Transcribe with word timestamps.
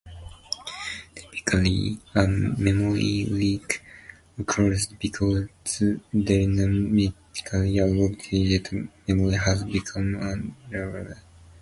Typically, 1.13 1.99
a 2.15 2.25
memory 2.25 3.25
leak 3.25 3.83
occurs 4.39 4.87
because 4.87 5.47
dynamically 6.11 7.13
allocated 7.53 8.89
memory 9.07 9.35
has 9.35 9.63
become 9.63 10.15
unreachable. 10.15 11.13